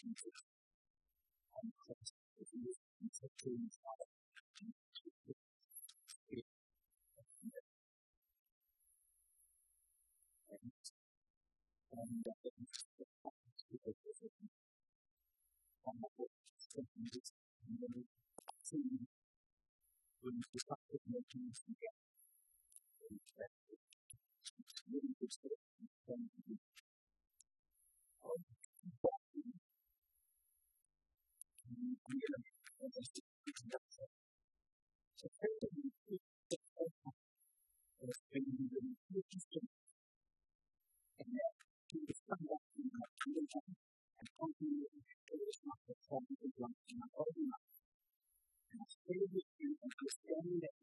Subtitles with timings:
[0.00, 0.30] Thank you.
[11.92, 12.86] And that is
[25.42, 25.67] the
[50.48, 50.77] need it.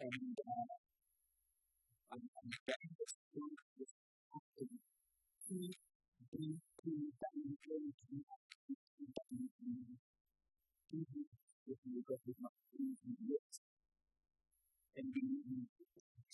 [0.00, 0.66] and uh,
[2.12, 3.92] I'm, I'm getting this through this
[4.34, 4.70] often
[5.50, 5.70] E,
[6.32, 7.68] B, P, W, J,
[8.02, 9.62] G, X, P, P, W, G,
[10.92, 11.26] E,
[11.66, 12.02] if you.
[12.06, 13.60] go to my E, E, X,
[14.96, 15.75] and B, E,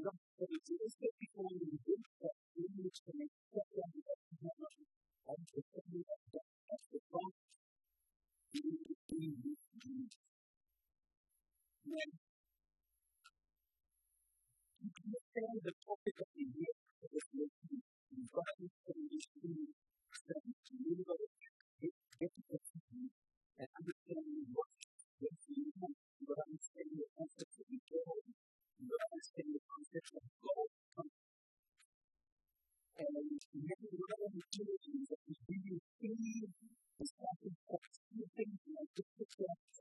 [0.00, 1.10] not going to do this, but
[1.84, 3.34] do that, we need to make
[33.22, 33.40] Thank
[39.38, 39.71] you.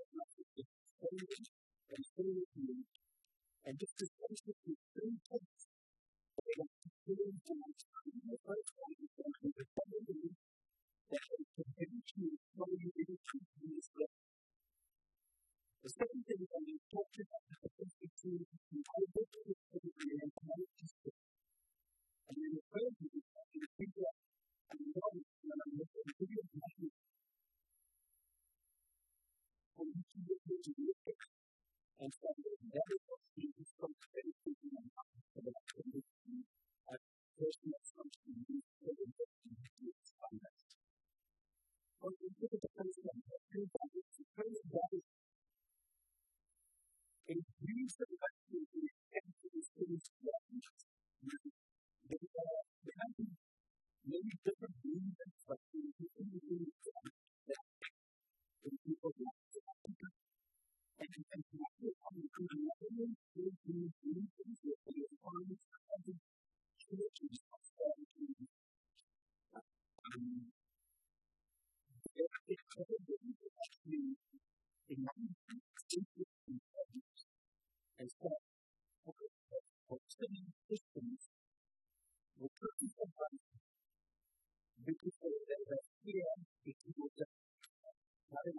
[80.11, 81.21] Studying systems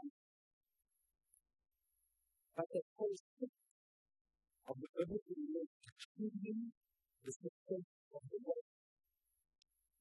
[0.02, 0.10] you.
[2.54, 3.50] But the system
[4.68, 6.72] of the biblical religion
[7.24, 8.66] is the faith of the world.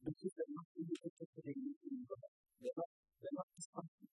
[0.04, 1.76] Because they're not really interested in
[2.62, 2.90] they're not
[3.22, 4.12] they're not responsible.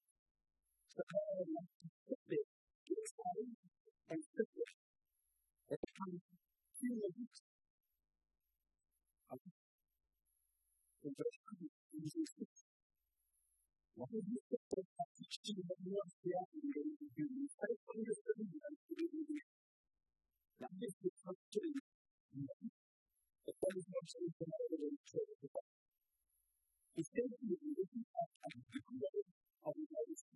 [0.92, 1.77] So how are they not
[5.98, 6.22] kann
[6.78, 7.42] viele gibt.
[9.28, 9.50] Also,
[11.02, 12.56] und das kann ich in diesem Schritt.
[13.96, 16.96] Warum ist das so, dass ich die nur auf der Erde bin?
[17.02, 19.40] Ich kann es von der Erde als Leben
[20.58, 21.74] Dann ist es trotzdem.
[23.44, 25.66] Das kann ich noch so nicht genau über den Schritt sagen.
[26.94, 29.06] Ich denke, wir müssen auch an die Kunde
[29.62, 30.26] auf dem Geist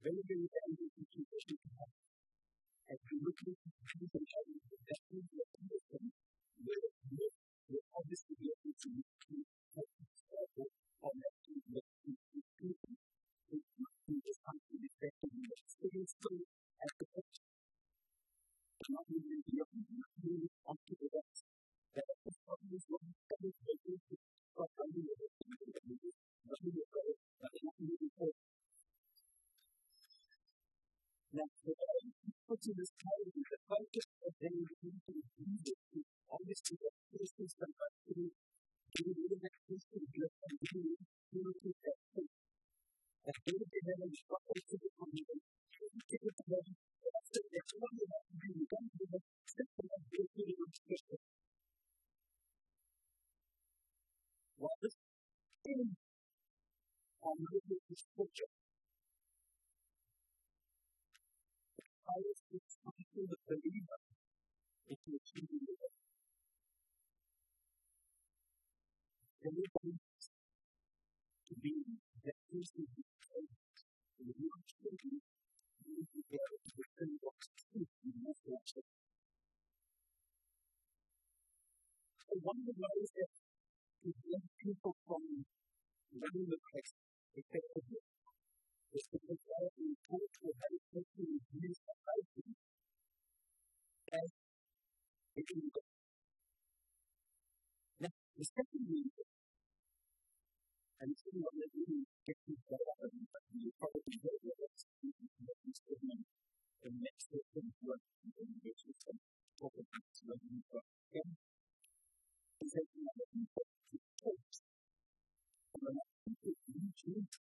[0.00, 1.93] Wenn wir mit einem guten Kind verstehen haben,
[2.94, 6.02] and we look at things that
[7.70, 10.68] to obviously to look at what is available
[11.02, 11.82] on the people.
[20.70, 21.03] At the
[32.54, 36.06] Die this time, you can find it at any moment to read it.
[36.30, 41.02] Obviously, that person is conducting the relaxation of your community,
[41.34, 42.30] you know, to that thing.
[43.26, 45.42] And maybe they have a strong to the community.
[46.14, 49.20] It is about after the one you have to be done with a
[49.50, 51.18] system of building your system.
[54.62, 54.94] While this
[55.66, 55.90] thing,
[57.18, 58.53] I'm looking at this picture,
[63.62, 63.98] believer
[64.88, 65.92] if you achieve your goal.
[69.44, 69.94] Everybody
[71.48, 71.74] to be
[72.24, 73.80] that person who prays
[74.20, 75.14] and you are children,
[75.84, 78.86] you need to be able to return God's truth in your culture.
[82.24, 83.30] So one of the ways that
[84.04, 85.22] to prevent people from
[86.14, 86.94] learning the text
[87.36, 88.00] effectively
[88.94, 91.93] is to provide an important way of taking and using
[95.36, 95.42] Now,
[98.38, 99.10] the second reason,
[101.00, 105.10] and it's really what really gets me better, but you probably know what it's the
[106.82, 107.90] the next you can do
[108.70, 109.10] is to
[110.70, 111.36] got again.
[112.62, 114.38] Is that you have to talk.
[115.74, 115.98] And
[116.34, 117.43] think of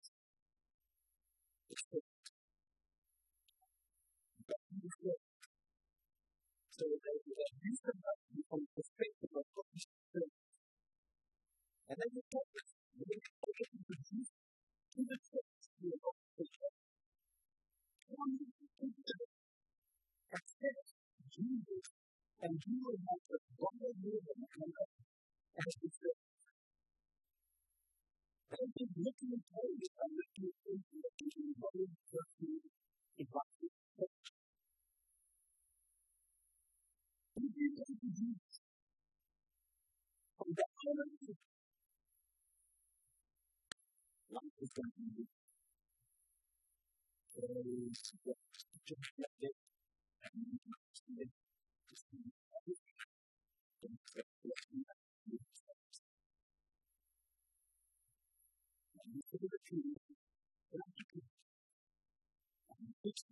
[7.59, 10.23] you can have you from the perspective of what you should do.
[11.89, 16.71] And then you talk to the people who produce to the church to the organization.
[18.15, 19.23] One of the things that
[20.39, 20.87] accept
[21.29, 21.85] Jesus
[22.39, 24.95] and you will have the longer years of your life
[25.59, 26.13] as you say.
[28.49, 32.55] Don't be looking at how you are looking at things that you are looking
[33.19, 33.58] at.
[37.39, 38.55] We give thanks to Jesus.
[40.37, 41.41] For the honor of Jesus.
[44.31, 45.25] Life is going to be
[47.35, 48.35] praise God.
[48.87, 49.55] Just get it.
[50.23, 50.59] And you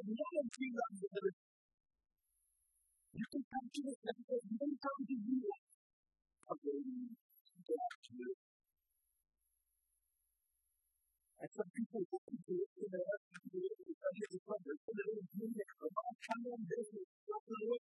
[0.08, 1.55] no idea of the
[3.16, 5.40] You can come to this and you can come to you.
[6.52, 8.32] Okay, to you.
[11.40, 14.42] And some people come to it in their heart and do it because it's a
[14.44, 14.76] problem.
[14.84, 15.70] So they don't mean it.
[15.80, 17.84] But I'm coming on this and stuff like that.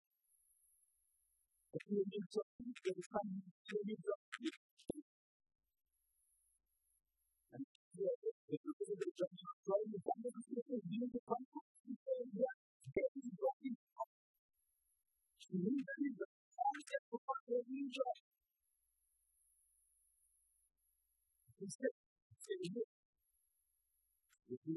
[1.78, 4.54] If you need something, then time to need something.
[7.54, 9.46] And if you're going to jump the
[10.02, 11.44] going to do it, you need to come.
[11.86, 12.59] You
[15.50, 15.66] If you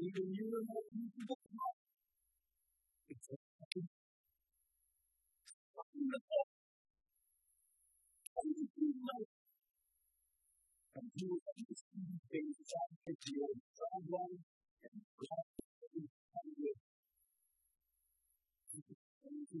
[0.02, 1.76] even knew them all, you could look them up.
[3.10, 3.88] It's a fucking
[5.74, 6.48] fucking the fuck.
[8.34, 9.26] How do you do that?
[10.96, 14.34] And you will have this human thing inside the picture of someone
[14.86, 15.46] and God
[15.86, 16.74] and the family.
[18.74, 19.60] It's a crazy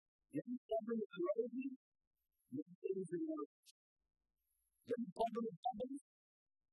[0.33, 1.71] young government erosion,
[2.51, 3.51] young things in order.
[4.87, 6.03] Young government government,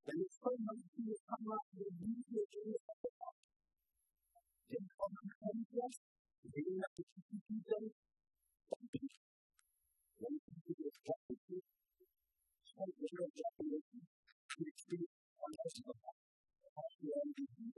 [0.09, 3.39] and it's so much to come out the usual areas of the heart.
[4.71, 6.01] Young government interest,
[6.49, 7.93] they don't have to keep each other.
[8.71, 11.65] One thing to do is practice,
[12.65, 15.07] so the real definition, to exceed
[15.43, 15.95] on us of the
[16.75, 16.93] heart.
[17.03, 17.78] You're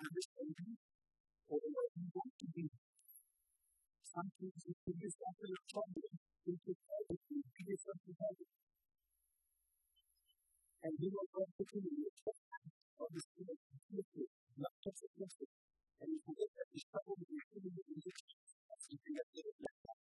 [0.00, 0.72] understand you
[1.50, 2.66] or the way you want to be.
[4.02, 6.08] Sometimes you put yourself in a trouble,
[6.48, 6.78] you put
[7.68, 8.48] yourself in trouble.
[10.80, 11.80] And you will go to the
[13.00, 13.60] of the Spirit,
[14.56, 15.52] not just a message.
[16.00, 18.16] And you look at this trouble with your human religion,
[18.68, 20.00] that's something that they like that.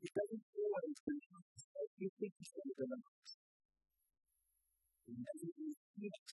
[0.00, 1.44] It doesn't always bring up
[2.00, 2.96] you think it's going to then
[5.60, 6.39] you see it,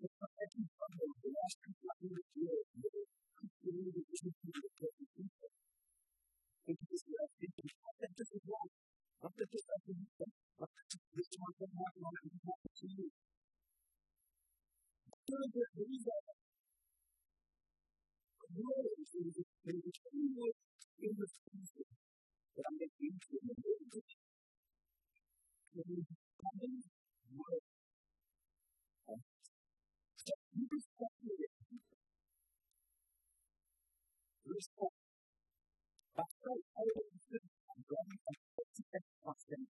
[0.00, 5.50] the protection from the last who are the community is the people.
[6.68, 8.70] And this is what I think, I think this is wrong.
[11.18, 11.28] Is
[12.46, 12.57] wrong.
[15.28, 16.24] soon as we do that,
[19.64, 20.54] there's a change
[21.00, 21.88] in the future
[22.56, 24.04] that I'm making to the world.
[25.76, 26.06] It is
[26.42, 26.82] coming
[27.36, 27.62] work.
[30.16, 31.50] So you respect it.
[34.46, 34.94] Respect.
[36.16, 36.64] That's right.
[36.76, 38.32] I will be I'm going to
[38.92, 39.68] take a constant.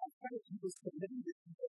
[0.00, 1.75] I try to do this commitment to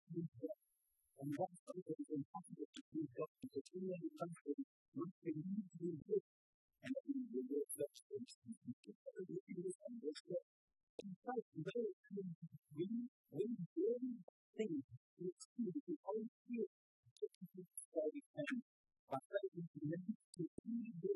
[1.21, 3.01] And that's something that is impossible to do
[3.71, 4.55] we know the country
[4.97, 6.25] once they need to do this
[6.83, 8.31] and then we will such things.
[8.41, 8.95] We can
[9.29, 10.43] do this and this way.
[11.05, 11.83] In fact, they
[12.75, 12.87] we
[13.31, 13.43] we
[13.77, 14.15] really
[14.57, 14.81] think
[15.21, 18.57] we experience the whole to keep it steady and
[19.09, 20.43] by faith we can never to
[21.05, 21.10] do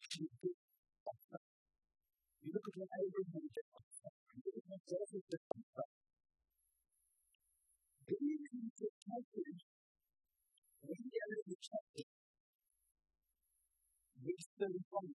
[0.00, 0.50] actually do
[1.04, 1.44] something.
[2.42, 5.40] You look at what I did when you look at what Joseph did.
[8.08, 9.64] Believe in the confidence
[10.82, 12.06] when the other is accepted.
[14.22, 15.14] Makes them fun.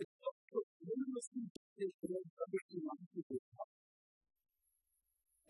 [0.00, 0.66] It's not good.
[0.86, 3.40] None of us can do this without everything on the people.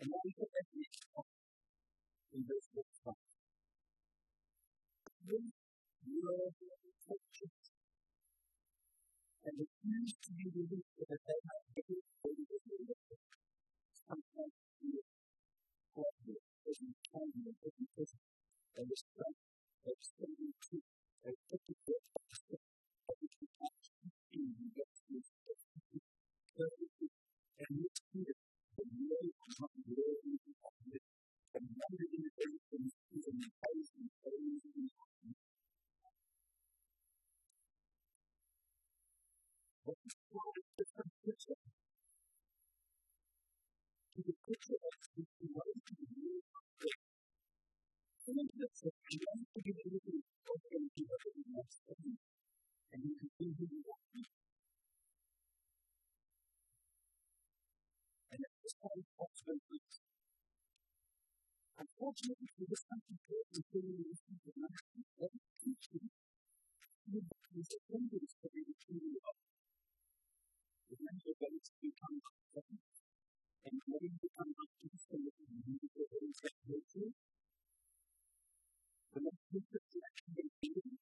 [0.01, 1.25] And that is the technique of
[2.33, 2.86] investment.
[6.21, 6.51] will
[7.05, 7.51] fortune.
[9.45, 13.17] And refuse to be released so that they might be able to be released.
[14.07, 15.07] Sometimes you will
[15.95, 18.21] cooperate with your time and with your vision
[18.77, 19.41] and your strength
[19.87, 20.87] and extending truth
[21.25, 26.01] and taking your action that you can actually see you get to your destiny.
[27.57, 30.53] And it's clear that you are not really in the
[31.57, 34.96] and wondering if everything is in the eyes and the
[41.27, 41.55] picture.
[44.17, 46.41] The picture of the life of the new
[48.19, 52.17] Someone said that you have to give everything open to everything that's coming,
[52.93, 54.25] and you can do who you want to be.
[58.31, 59.81] And at this time, that's when it
[61.79, 64.21] Unfortunately, for this country, there is a thing that is
[64.57, 64.71] not
[65.23, 65.27] a
[65.63, 66.09] teaching.
[67.11, 67.25] It
[67.57, 68.35] is a thing that is
[71.57, 72.77] things become upsetting.
[73.65, 77.13] And letting become optimistic and moving to the separation.
[79.13, 80.97] The next picture is actually a meeting.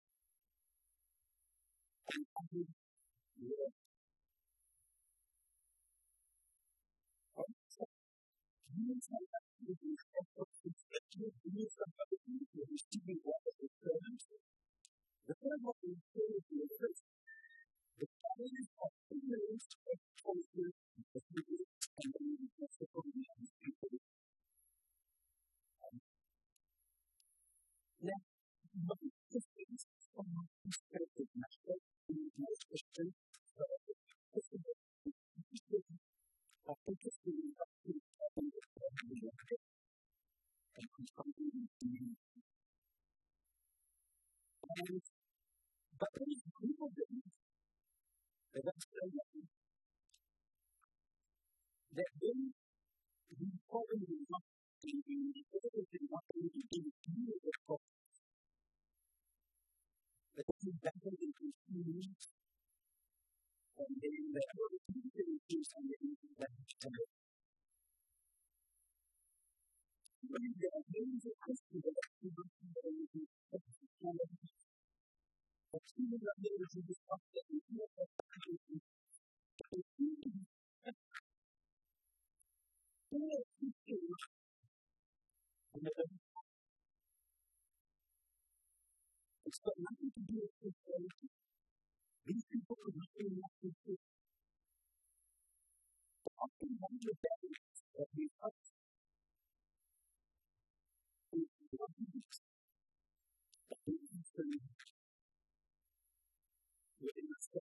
[2.08, 2.68] And having
[3.38, 3.70] your
[8.76, 14.16] Humans are actually the effect of intellectual beings of other people receiving what they return
[14.16, 14.36] to.
[15.28, 17.04] The third one is the first.
[18.00, 20.34] The challenge of ignorance of But
[46.16, 47.08] there's people that
[48.66, 48.86] that's
[51.96, 52.52] of I of that when
[53.40, 54.44] we probably not
[54.84, 56.92] thinking the other thing not to do you
[57.40, 57.88] the process.
[60.36, 60.44] That
[63.76, 67.08] and then the other two things do something that is better.
[70.26, 73.28] When there are things that Christians that don't know that you
[75.72, 78.80] but even the leaders in this country, we feel that they seem to be
[79.72, 80.55] all people
[83.16, 83.72] It's
[89.64, 91.30] got nothing to do with spirituality.
[92.28, 93.98] These people are nothing like this.
[96.24, 98.54] But often one of the barriers that we have
[101.34, 101.78] is we
[104.44, 104.60] do.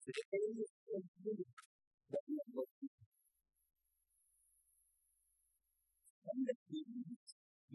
[0.06, 0.69] within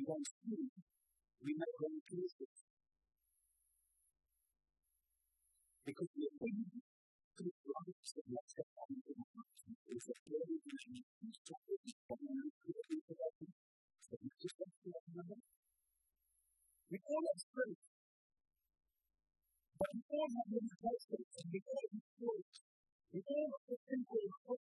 [0.07, 0.69] want to do,
[1.45, 2.55] we make wrong choices.
[5.87, 6.67] Because we are willing
[7.39, 9.63] to the rights of what's happening in our lives.
[9.87, 13.49] It's a very vision of these topics, but we are clear to each other,
[14.03, 15.41] so we just want to love another.
[16.91, 17.85] We all have strength.
[19.79, 22.57] But we all have limitations, and we all have faults.
[23.13, 24.61] We all have the simple hope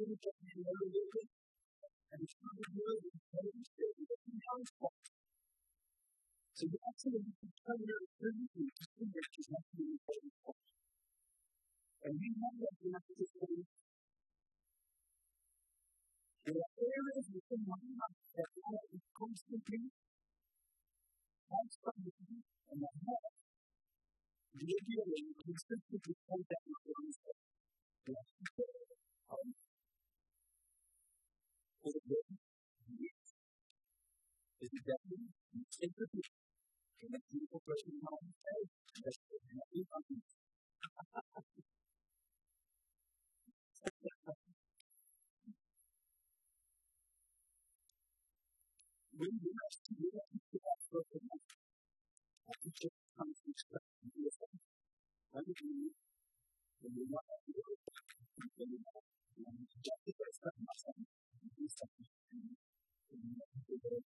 [0.00, 0.32] we have
[6.56, 6.64] So
[9.12, 10.30] that you have to be very
[12.04, 13.52] And we know that we have to say,
[16.44, 17.80] there are areas within my
[18.40, 18.50] that
[19.12, 19.92] constantly
[21.52, 22.40] constantly
[22.72, 23.24] and I have
[24.56, 28.69] you consistently point out own stuff.
[31.82, 32.26] for the good
[34.62, 36.36] Is it definitely you take the people
[37.02, 38.68] and that beautiful person in mind says,
[39.04, 39.40] that's what
[39.72, 40.22] you have to do.
[49.14, 51.54] When you ask to do that, you should ask for the money.
[52.48, 54.60] I can just come to expect you to do the same.
[55.32, 55.94] Why do you need
[56.80, 57.80] when you're not at the work,
[58.58, 58.99] when you're not
[63.90, 64.04] Because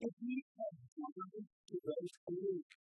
[0.00, 2.87] if we have gone to those areas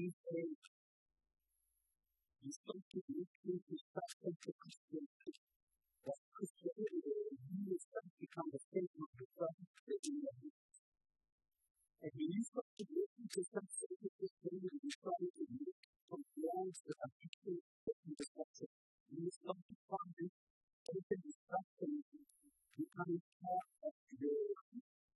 [0.00, 0.56] you think
[2.40, 5.32] you think that you think is special to Christianity,
[6.08, 10.50] that Christianity is you start to become the center of the present Christianity.
[12.00, 15.80] And when you start to listen to some sort of Christianity, you try to make
[16.08, 18.72] from walls that are actually taking deception.
[19.12, 20.32] You start to find
[20.96, 21.92] open deception
[22.72, 24.40] becoming part of your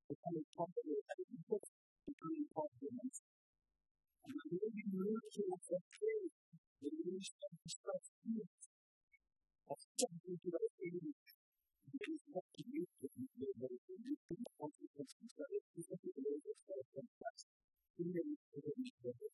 [0.09, 1.69] becoming part of your identity,
[2.09, 2.97] becoming part of your
[4.53, 6.33] may be moved to a faith
[6.83, 8.51] that leads to self healing.
[9.71, 11.15] Often to that aid,
[11.95, 15.87] it is not to you to be able to do the consequences that it is
[15.91, 17.39] not able to self confess
[18.01, 19.33] in the relationship of it.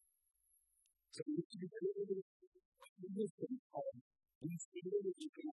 [1.11, 3.85] So we need to be able to wisdom of
[4.43, 5.56] these things that you can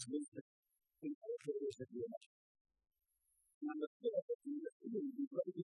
[0.00, 0.44] his wisdom
[1.04, 1.36] in all
[1.78, 1.88] that
[5.56, 5.64] be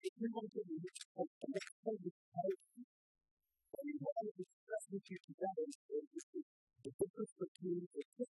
[0.00, 0.08] the
[6.98, 8.31] difference between the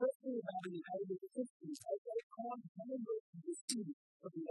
[0.00, 1.28] Thing about is the
[2.08, 3.52] they call members of the
[4.24, 4.42] of the.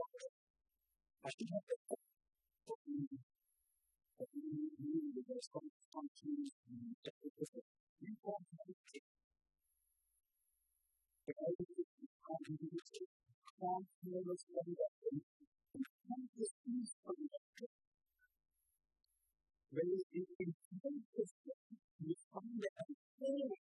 [1.26, 1.78] I should have the
[4.22, 5.50] the best
[6.70, 7.66] and
[7.98, 9.02] reform policy.
[11.26, 13.06] The idea of continuity,
[13.58, 15.26] transference of weapons,
[15.74, 17.74] and consciousness of weapons.
[19.74, 21.34] Whereas in intensive
[22.06, 23.59] you find that the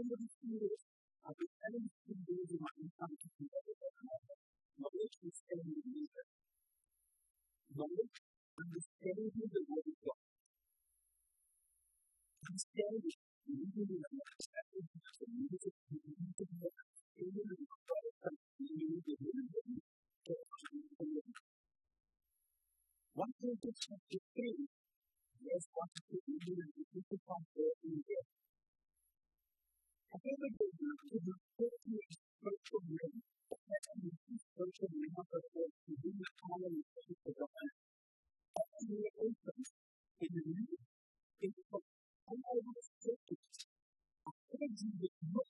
[0.00, 0.80] under the fears
[1.28, 3.76] of the enemy's invasion of the competition that is
[4.80, 6.24] Knowledge is telling the leader.
[7.76, 8.16] Knowledge
[8.56, 10.20] understanding the word of God.
[12.48, 18.72] Understanding, reading and understanding the music, the music of the kingdom of God is something
[18.72, 21.22] you need to do in the
[23.20, 24.52] One thing is to say,
[25.44, 28.39] yes, one thing is to do in the
[30.14, 33.14] I think that the group is a fifty-eight social group.
[33.50, 33.96] That's a
[40.20, 40.76] in the new.
[41.42, 42.58] It's a lot
[45.38, 45.49] of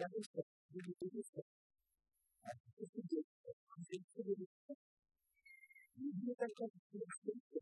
[0.00, 0.40] やる人、
[0.72, 1.44] 自分でる人、
[2.40, 4.48] あの、自分で、安全する人、
[5.92, 7.60] 自分でやる人、自分でやる人、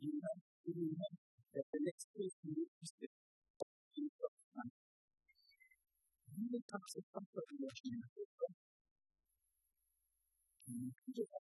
[0.00, 0.32] みんな、
[0.64, 1.04] 自分が、
[1.52, 3.12] やってね、スペーでに移して、
[3.92, 4.24] 自分と、
[4.56, 8.24] あの、自分で隠す感覚をしなくて、
[10.64, 11.43] 自分で、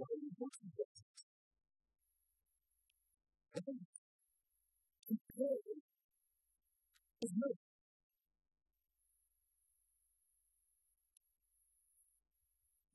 [0.00, 1.04] Why are you working for us?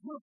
[0.05, 0.23] Look.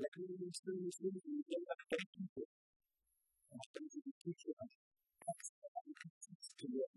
[0.00, 2.40] la crisi di istruzione di della partita
[3.50, 4.64] la crisi di tutto la
[5.36, 5.52] crisi
[5.84, 6.88] di tutto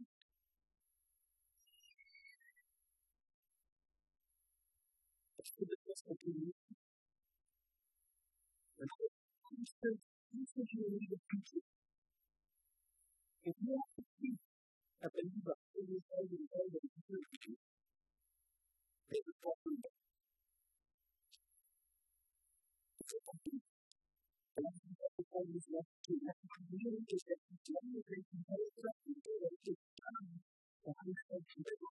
[5.35, 6.55] la crisi di questo periodo
[8.77, 9.75] la crisi
[10.29, 11.19] di questo periodo
[13.45, 13.75] e via
[15.03, 17.59] appena va a essere il modo di tutto il mondo
[19.07, 19.92] e il modo di
[25.33, 27.57] always left to that community that you.
[30.83, 31.92] generally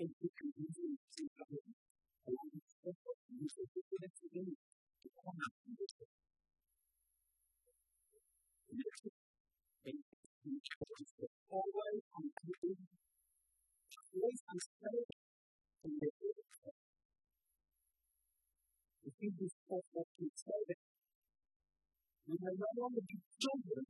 [0.00, 1.58] et que tu dis c'est pas bon.
[2.26, 4.54] Alors, je pense que nous sommes tous les deux
[5.02, 6.14] qui prennent un peu de temps.
[8.70, 9.10] Merci.
[9.86, 9.98] And
[10.44, 12.24] you can always on
[12.62, 12.86] doing,
[14.14, 15.08] always on self,
[15.84, 16.78] and the other self.
[19.02, 20.78] If you just talk about yourself,
[22.26, 23.84] you may no longer be children,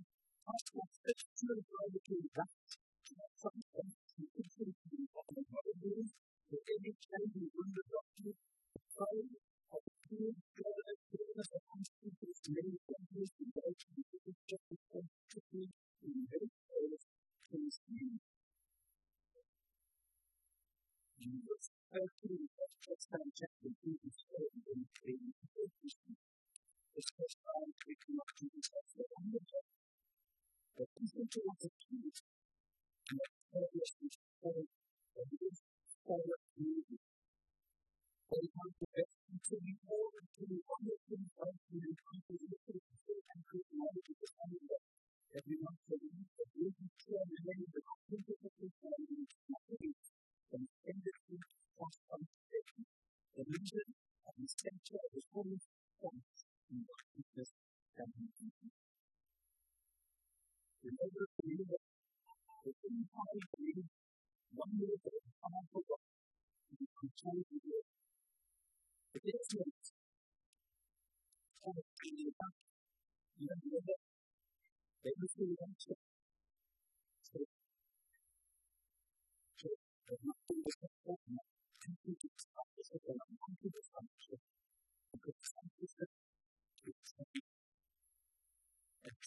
[0.47, 2.88] but for six children, you can be that.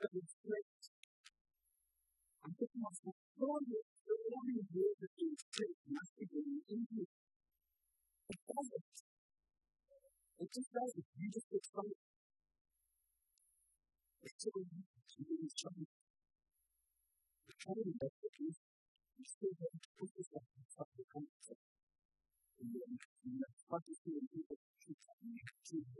[0.00, 0.84] time I have to go to straight,
[2.44, 7.04] I'm thinking myself, God, the one who did the thing straight must be doing into
[8.30, 8.84] it doesn't.
[10.40, 11.06] It just doesn't.
[11.18, 11.98] You just get started.
[14.24, 14.44] It's.
[14.44, 14.50] The
[18.00, 18.56] that is
[19.18, 19.88] you still have to
[21.16, 22.64] on the
[25.72, 25.99] you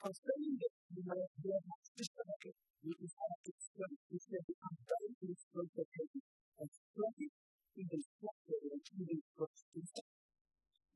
[0.00, 1.20] constraining it we have
[3.44, 6.22] to study instead of constrain this concentration
[6.60, 7.28] and study
[7.76, 8.56] even structure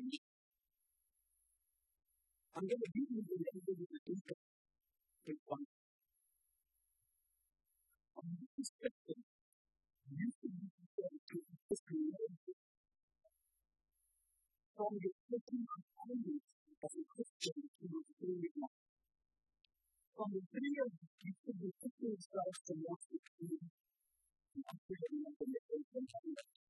[0.00, 0.16] things.
[2.56, 4.40] I'm going to give you the language of the people
[5.28, 5.68] to find.
[8.16, 9.20] On this perspective,
[10.12, 12.32] you can be compared to the history of
[14.76, 16.44] From the taking of kindness
[16.80, 18.80] as a Christian to the daily life.
[20.16, 23.60] From the video of the people who took themselves to North Korea,
[24.56, 26.69] and after the number of the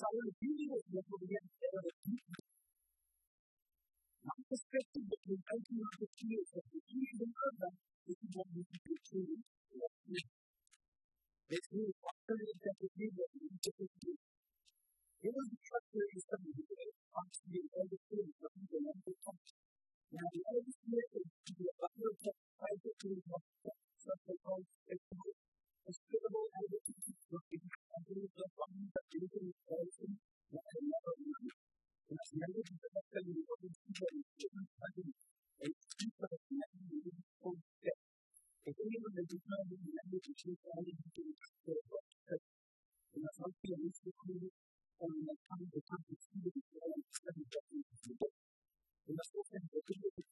[0.00, 0.84] So I want to give you this
[1.76, 2.40] of people.
[4.24, 6.80] Not perspective that we open up the ears of the
[7.20, 7.70] and other
[8.08, 9.20] this is what we can do
[12.00, 14.12] alternative that we that we need to do.
[15.20, 19.44] It was the that is coming to the constantly understood what we can understand.
[20.16, 23.76] Now, the other spirit is to be a butler of to the a the that
[23.84, 24.20] is that
[25.12, 25.36] knew.
[25.84, 26.40] And as never
[26.88, 27.09] the
[28.10, 30.18] Cristo Juan, capítulo 16,
[30.50, 31.54] la el el es la.
[32.10, 33.54] El el de es.
[43.06, 43.14] En
[43.52, 44.74] de el
[48.10, 48.26] de.
[49.06, 50.29] En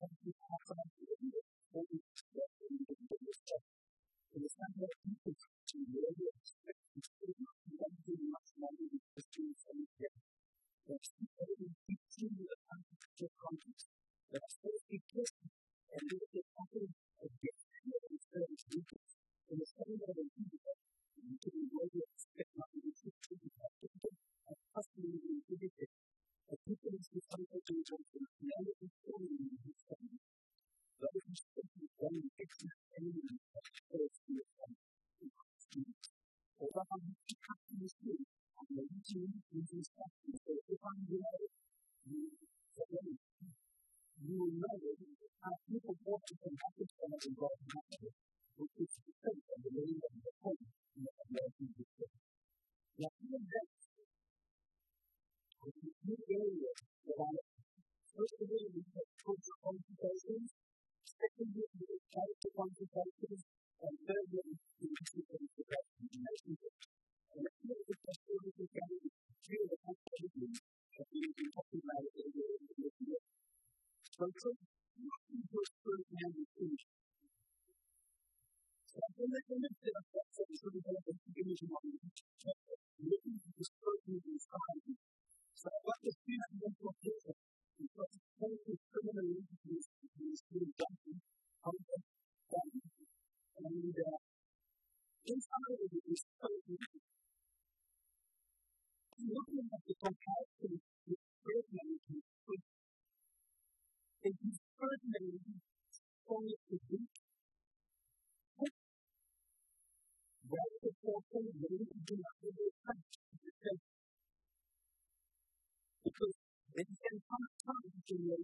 [118.28, 118.36] When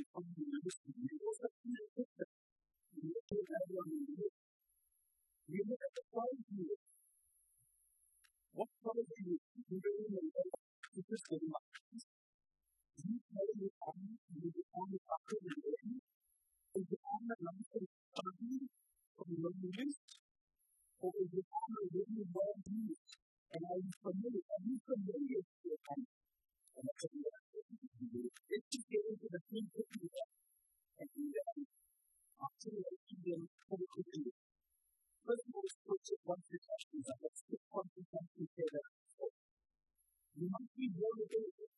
[5.48, 6.82] you look at the five years.
[8.54, 9.06] What the
[11.10, 11.48] the study
[19.18, 19.97] from loneliness?
[21.01, 23.11] Or is the army really well used?
[23.53, 24.45] And are you familiar?
[24.45, 26.09] Are you familiar with army?
[26.78, 27.61] And that's what we have to
[28.13, 28.22] do.
[28.30, 30.32] If you get into the things that you have,
[31.01, 31.65] and you you
[32.41, 34.26] have to do.
[35.26, 37.41] First of all, it's put one suggestion that let's
[37.74, 37.89] one
[38.38, 38.84] together.
[40.38, 41.76] You must be motivated.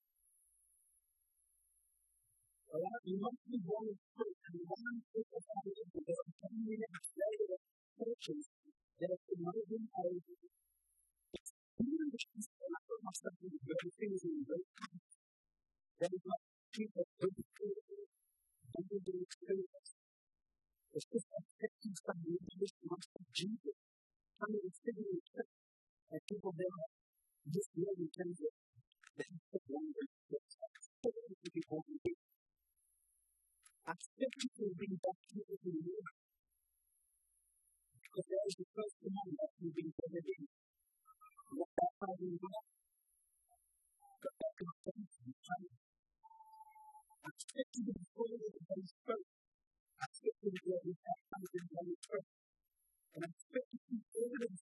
[2.70, 3.04] All right?
[3.08, 4.40] You must be born in church.
[4.54, 7.62] You want to take the family into their family and their
[7.98, 8.44] churches
[9.02, 10.14] that are promoting our
[11.78, 12.46] communities.
[12.46, 14.58] And I put myself in the very things in the
[16.02, 16.42] That is not
[16.76, 18.10] people educated,
[18.78, 19.90] under the experience.
[20.94, 23.78] It's just affecting some religious monster Jesus.
[24.38, 25.54] Somebody is sitting in church
[26.12, 26.92] and people there are
[27.50, 28.54] just living in terms of
[29.18, 32.19] the language that's supposed to be born again.
[33.90, 36.14] Expected to bring back people to the Lord.
[37.98, 39.90] Because that is the first command that you've been.
[41.58, 42.62] What that how we know.
[44.22, 44.70] But that can
[45.26, 45.74] in time.
[47.34, 49.26] Expected to be born in the Holy Spirit.
[50.06, 52.28] Expected to to times in the Holy Spirit.
[53.18, 54.62] And expected to be evidence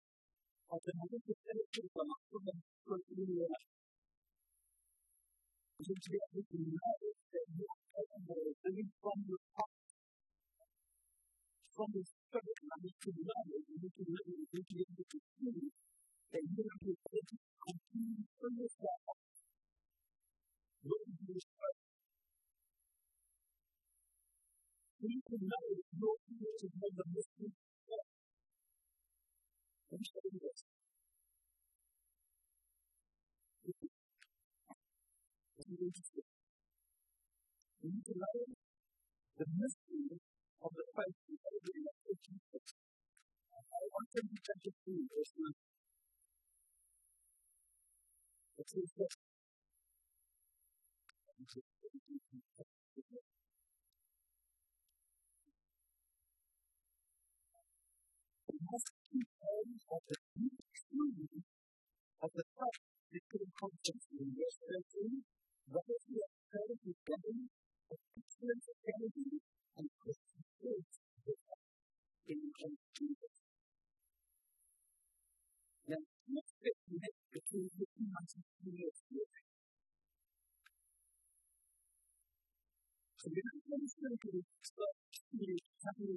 [0.70, 3.66] of the manifestation of the Lord from the life.
[5.74, 7.17] And to to that you are
[8.68, 9.72] of living from your heart
[11.72, 14.64] from the and you can know it, and you can live it, and you can
[14.68, 15.18] be able to
[16.32, 16.94] that you have the
[17.28, 19.00] to continue for yourself.
[20.84, 21.78] What is your spirit?
[25.00, 25.82] So you can know your
[26.80, 28.06] one of the mysteries of God.
[29.92, 30.47] Me show you
[41.68, 42.64] doing that for Jesus.
[43.52, 45.00] I want them to touch it too.
[45.12, 45.56] There's not.
[48.58, 49.18] It's his gift.
[58.48, 61.44] We have to keep all of the deep truth
[62.24, 62.80] of the fact
[63.12, 65.20] that could have come to us in this century,
[65.68, 67.40] whether we are trying to govern,
[67.92, 69.42] or influence the government,
[69.78, 70.27] and Christian
[72.28, 73.34] in Christ Jesus.
[75.88, 76.72] Now, the
[77.32, 79.32] between the two and two years here.
[83.16, 84.94] So going to spend the start
[85.32, 85.40] to
[85.80, 86.12] having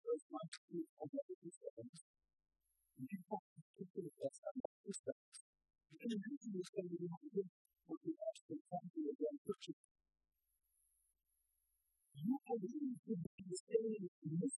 [0.00, 0.24] first
[1.28, 1.86] to do seven.
[2.96, 4.50] And you have to keep it as a
[4.80, 5.16] system.
[5.92, 7.06] You can imagine this going to be
[7.84, 8.16] what we
[12.24, 13.44] you willing to be
[14.24, 14.54] in this.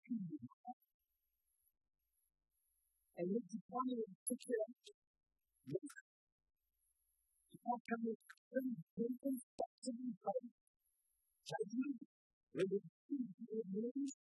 [3.17, 3.29] And
[4.61, 4.97] of it,
[5.67, 5.91] yes.
[7.53, 8.21] You want to come with
[8.53, 10.53] some different steps in your life,
[11.49, 11.99] judgment,
[12.53, 14.17] where you see your.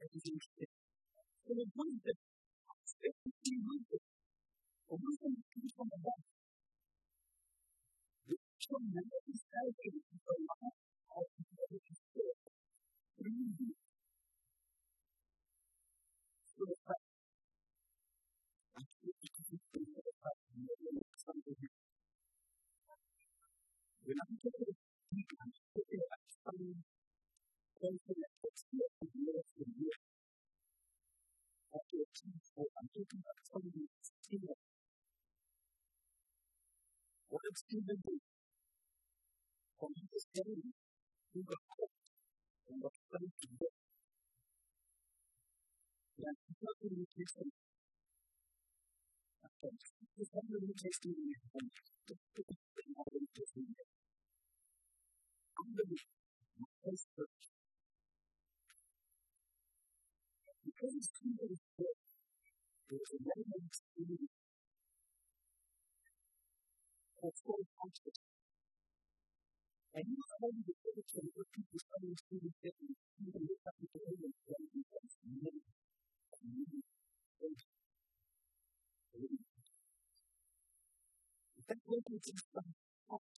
[0.00, 2.18] So the point that
[3.02, 3.32] if you
[4.90, 5.34] the wisdom
[5.92, 6.29] above
[8.70, 10.70] from another society is the law
[11.18, 12.38] of the Holy Spirit.
[16.46, 17.02] So the fact
[24.04, 24.74] When I'm talking
[25.40, 26.76] I'm talking about something
[28.22, 30.00] that takes years and years and years.
[31.74, 32.40] After a time,
[32.78, 34.54] I'm talking about something that's still
[37.30, 38.29] What it's even doing.
[39.80, 40.74] und das Leben
[41.32, 41.94] überhaupt
[42.66, 43.72] und das Leben wird.
[46.16, 47.52] Ja, das nicht natürlich wichtig.
[49.62, 51.70] Das haben wir mit Richtlinien gefunden.
[52.06, 53.84] Das ist genau das Richtlinie.
[55.56, 55.84] Andere
[56.82, 57.24] Meister.
[60.64, 62.16] Die Kunstkinder des Gottes,
[62.90, 64.28] der zu meinem Leben,
[67.22, 68.29] das Gold ansteht.
[69.90, 72.94] And you are able to get to the people studying students that you
[73.26, 75.66] can look up to the end and tell you that's many,
[76.46, 76.78] many,
[77.42, 77.58] many.
[81.66, 82.70] That way it is from
[83.10, 83.34] fact.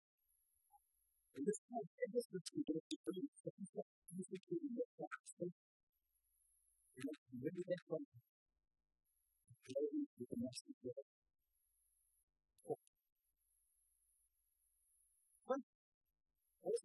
[1.39, 4.87] And this has ever since we get to the end of the music in the
[4.99, 5.35] past.
[5.39, 5.55] And
[6.99, 8.07] that's really that one.
[9.63, 11.20] Playing with the message of
[16.71, 16.79] and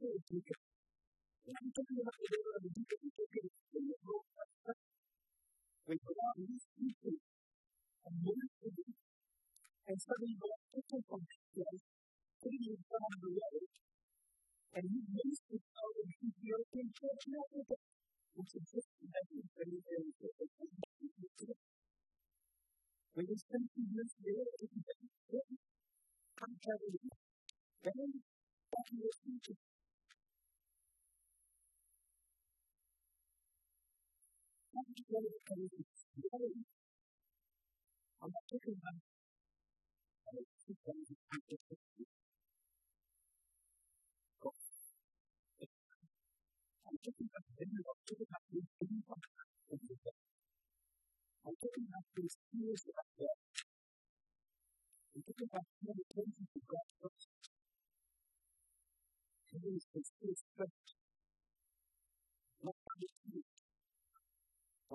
[10.03, 11.87] suddenly are taken from Christ,
[12.43, 13.70] putting you down the road,
[14.74, 17.78] and miss the power of the European church network,
[18.34, 20.51] which exists in every very, very different
[23.14, 24.51] When you spend two years there,
[26.37, 27.11] travel with me.
[27.87, 28.11] Then,
[28.70, 29.66] back in your future.
[35.17, 36.05] Not together because it's
[38.21, 39.01] I'm not talking about
[46.85, 49.05] I'm talking about dinner, I'm talking about these things
[51.47, 53.41] I'm talking about these fears about death.
[55.17, 57.29] I'm talking about meditation to God first.
[59.53, 60.95] And then it's this fear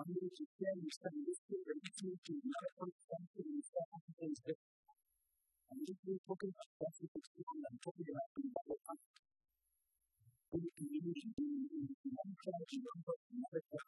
[0.02, 3.62] One minute you say study this and you need to another person something, and
[4.18, 4.82] things different.
[5.70, 9.22] I'm usually talking about blessings of people I'm talking about the Bible concept.
[10.58, 13.86] In the community, in one church, in one person, another church,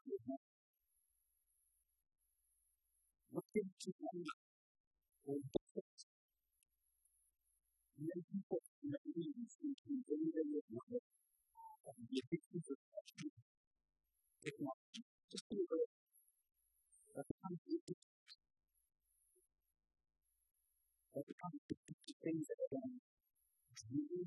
[3.33, 4.21] what can you do
[5.25, 5.97] or different?
[7.97, 11.09] Many people that leads into very, very life
[11.89, 12.65] and the addictions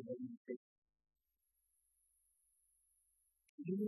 [0.00, 0.56] ってもらって。
[3.66, 3.84] Thank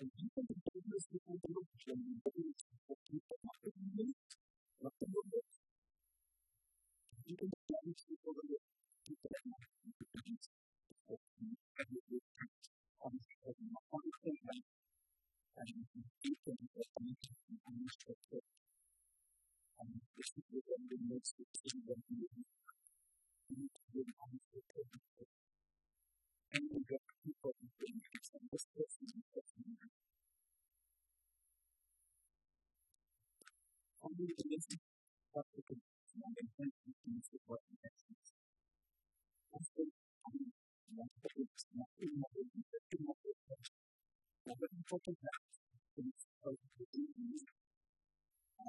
[0.00, 2.60] el único lugar donde se encuentra el lugar de la vida.
[17.02, 17.39] you
[17.70, 18.42] infrastructure.
[19.80, 22.46] And this is the one that makes the kingdom unique.
[26.52, 29.90] And we got people who think it's a misfortune of man.
[34.02, 34.80] Only the listen
[35.32, 38.34] practical and intention things that what he mentions.
[39.52, 39.92] Often,
[40.26, 40.52] I mean,
[40.96, 43.50] not that it's not in my own, but in my own,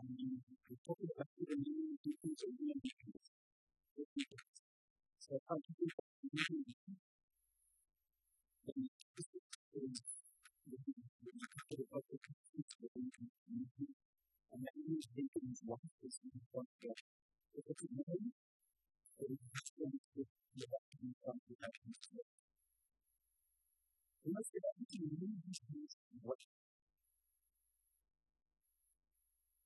[0.01, 0.41] And we
[1.13, 3.21] about the of the.
[5.21, 5.61] So to
[9.77, 10.01] is
[10.65, 10.77] the
[11.53, 13.93] capital of the community
[14.49, 16.33] and then use Lincoln's life as the
[17.53, 18.33] if it's a name,
[19.21, 19.69] it is just
[20.17, 22.25] you have to be something that is true.
[24.25, 24.65] We must get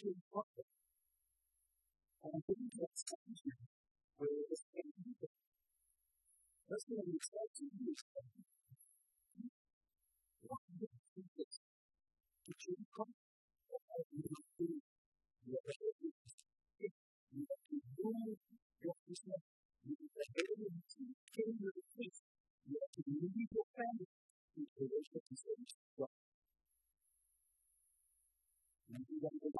[0.00, 0.64] actually profit.
[2.24, 3.52] And I believe that's something
[4.16, 5.36] where this can be done.
[6.72, 7.92] That's going to be exciting to you.
[10.48, 11.60] What do you think this?
[12.48, 13.28] The true profit
[13.76, 14.80] of what you are doing.
[15.44, 16.16] You are doing
[16.80, 16.92] it.
[17.36, 18.40] You have to move
[18.80, 19.42] your business.
[19.84, 20.80] You have to build it.
[20.96, 22.16] You have to build it.
[22.64, 24.08] You have to lead your family
[24.56, 26.12] into a relationship with God.
[28.96, 29.59] And you have to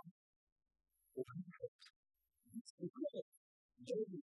[3.90, 4.24] servant.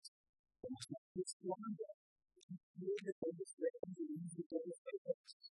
[0.65, 0.77] And
[1.15, 1.91] he squander.
[2.39, 5.51] He created for his friends and he for his favorites.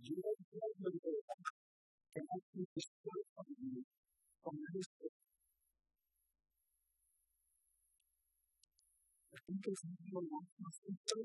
[0.00, 1.20] You have told them they
[2.16, 3.84] and I can destroy from you
[4.42, 5.12] from this book.
[9.32, 11.20] I think it's more like my sister.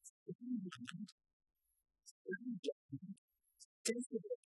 [0.00, 1.12] It's very different.
[2.02, 3.16] It's very different.
[3.56, 4.43] It's sensitive.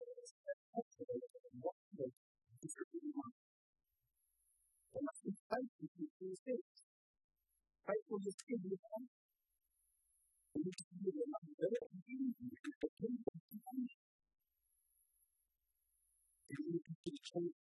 [6.44, 6.68] things.
[7.86, 9.04] Faithful is good with them.
[10.54, 13.90] And we can do them under their community and the kingdom of God.
[16.52, 17.62] And we can be changed.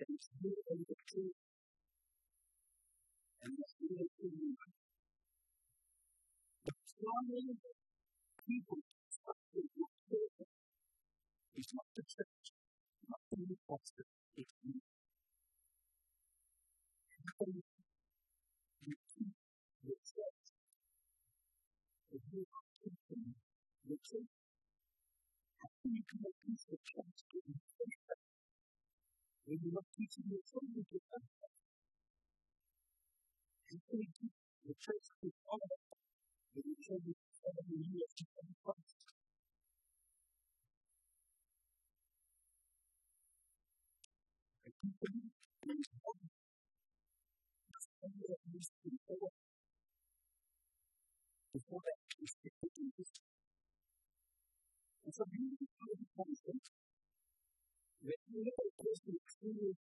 [0.00, 1.38] And it's new and the truth.
[3.44, 4.60] And that's the way to live.
[6.66, 7.56] But strongly,
[8.46, 8.78] people
[9.12, 10.48] trusted not children.
[11.56, 12.46] It's not the church,
[13.10, 14.85] not the apostle, it's you.
[26.46, 28.18] You peace with chance to be faithful.
[29.46, 31.50] When you're not teaching your children to faithful.
[33.70, 34.34] You can keep
[34.66, 35.70] the church to follow
[36.54, 38.98] when your children follow the years to come Christ.
[44.66, 44.70] I
[45.02, 45.14] them
[45.70, 45.80] in the
[49.06, 49.34] forward.
[51.54, 52.26] Before that, we
[52.76, 53.10] Jesus.
[55.06, 55.65] You need the you know
[56.16, 56.60] person
[59.12, 59.78] experience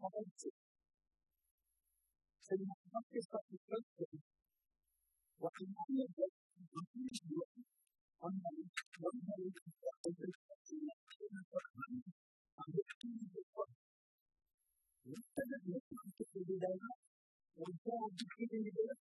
[0.00, 0.54] momentum.
[2.40, 4.20] So you have not just got to focus
[5.38, 7.42] what you feel that you feel you
[8.20, 8.60] one day,
[9.00, 9.44] one day,
[9.80, 13.42] what is it that you have to do for money, and what do you do
[13.54, 13.66] for
[15.06, 16.90] Instead of looking at the dilemma,
[17.56, 19.04] we go to keeping the dilemma.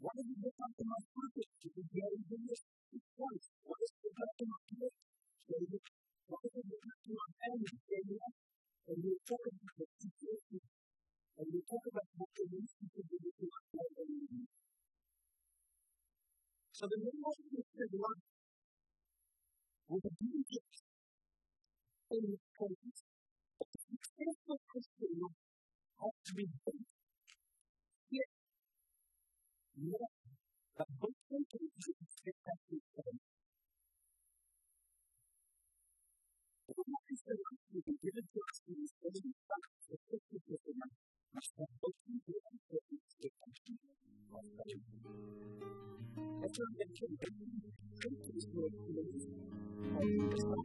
[0.00, 1.50] What is the customer's purpose?
[1.66, 2.60] Is it very business?
[2.96, 3.46] It's choice.
[3.64, 5.95] What is the customer's purpose?
[7.46, 8.30] and failure,
[8.90, 10.60] and we talk about the situation,
[11.38, 14.46] and we talk about what the relationship is between us and the
[16.72, 18.24] So the relationship is life
[19.88, 20.82] with a new gift
[22.10, 23.00] in the place.
[23.86, 25.40] Successful Christian life
[26.02, 26.86] has to be built
[28.10, 28.30] here.
[29.78, 30.10] Not
[30.80, 33.25] a book taken to the spectacular
[38.02, 43.30] given to us in these living facts of mysticism are open to uncertainty
[44.34, 44.82] of faith.
[46.42, 47.16] As I mentioned,
[48.00, 49.22] Christians were committed
[50.34, 50.56] as the